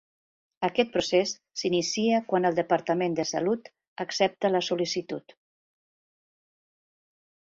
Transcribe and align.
Aquest 0.67 0.91
procés 0.93 1.33
s'inicia 1.61 2.21
quan 2.31 2.49
el 2.49 2.55
Departament 2.61 3.17
de 3.19 3.25
Salut 3.33 3.69
accepta 4.05 4.51
la 4.53 4.61
sol·licitud. 4.69 5.39